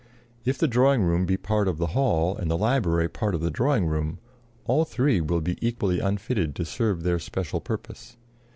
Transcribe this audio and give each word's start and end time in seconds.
If 0.45 0.57
the 0.57 0.67
drawing 0.67 1.03
room 1.03 1.27
be 1.27 1.35
a 1.35 1.37
part 1.37 1.67
of 1.67 1.77
the 1.77 1.89
hall 1.93 2.35
and 2.35 2.49
the 2.49 2.57
library 2.57 3.05
a 3.05 3.07
part 3.07 3.35
of 3.35 3.41
the 3.41 3.51
drawing 3.51 3.85
room, 3.85 4.17
all 4.65 4.83
three 4.83 5.21
will 5.21 5.41
be 5.41 5.59
equally 5.61 5.99
unfitted 5.99 6.55
to 6.55 6.65
serve 6.65 7.03
their 7.03 7.19
special 7.19 7.61
purpose. 7.61 8.17